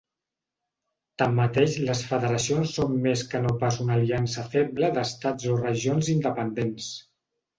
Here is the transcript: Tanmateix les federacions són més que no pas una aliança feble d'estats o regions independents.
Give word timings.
Tanmateix 1.21 1.75
les 1.89 1.99
federacions 2.11 2.71
són 2.79 2.95
més 3.03 3.23
que 3.33 3.43
no 3.45 3.53
pas 3.65 3.77
una 3.85 3.97
aliança 3.99 4.47
feble 4.55 4.91
d'estats 4.97 5.49
o 5.57 5.61
regions 5.63 6.13
independents. 6.17 6.91